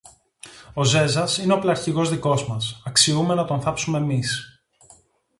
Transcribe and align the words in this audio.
Ο 0.73 0.83
Ζέζας 0.83 1.37
είναι 1.37 1.53
οπλαρχηγός 1.53 2.09
δικός 2.09 2.47
μας, 2.47 2.81
αξιούμε 2.85 3.33
να 3.35 3.45
τον 3.45 3.61
θάψουμε 3.61 3.99
μεις 3.99 4.61